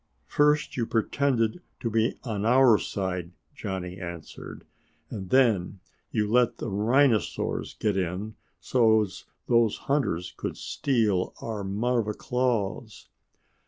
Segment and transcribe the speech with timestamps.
[0.25, 4.65] "First you pretended to be on our side," Johnny answered,
[5.11, 12.15] "and then you let the rhinosaurs get in so's those hunters could steal our marva
[12.15, 13.09] claws."